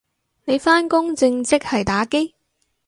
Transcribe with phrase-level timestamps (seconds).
[0.45, 2.33] 你返工正職係打機？